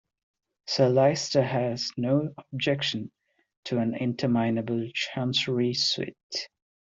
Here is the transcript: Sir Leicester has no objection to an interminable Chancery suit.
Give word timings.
Sir 0.65 0.89
Leicester 0.89 1.43
has 1.43 1.91
no 1.95 2.33
objection 2.51 3.11
to 3.65 3.77
an 3.77 3.93
interminable 3.93 4.89
Chancery 4.95 5.75
suit. 5.75 6.49